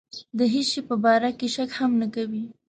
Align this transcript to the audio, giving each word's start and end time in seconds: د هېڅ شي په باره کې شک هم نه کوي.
د 0.37 0.39
هېڅ 0.53 0.67
شي 0.73 0.81
په 0.89 0.95
باره 1.03 1.29
کې 1.37 1.47
شک 1.55 1.69
هم 1.79 1.91
نه 2.01 2.07
کوي. 2.15 2.43